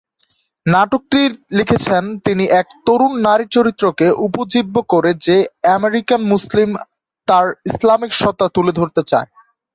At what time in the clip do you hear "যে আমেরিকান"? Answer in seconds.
5.25-6.21